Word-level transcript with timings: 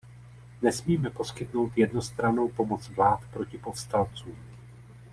Nesmíme 0.61 1.09
poskytnout 1.09 1.71
jednostrannou 1.77 2.47
pomoc 2.49 2.87
vlád 2.89 3.19
proti 3.33 3.57
povstalcům. 3.57 4.37